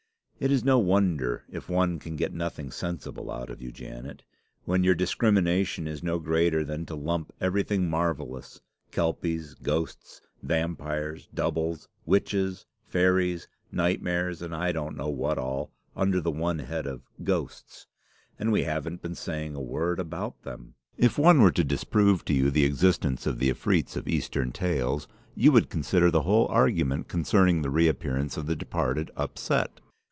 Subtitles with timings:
[0.39, 4.23] It is no wonder if one can get nothing sensible out of you, Janet,
[4.65, 8.59] when your discrimination is no greater than to lump everything marvellous,
[8.89, 16.31] kelpies, ghosts, vampires, doubles, witches, fairies, nightmares, and I don't know what all, under the
[16.31, 17.85] one head of ghosts;
[18.39, 20.73] and we haven't been saying a word about them.
[20.97, 25.07] If one were to disprove to you the existence of the afreets of Eastern tales,
[25.35, 29.79] you would consider the whole argument concerning the reappearance of the departed upset.